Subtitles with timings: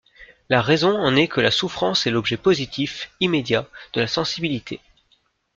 [0.49, 4.81] La raison en est que la souffrance est l’objet positif, immédiat, de la sensibilité.